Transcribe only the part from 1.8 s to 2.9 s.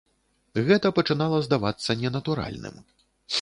ненатуральным.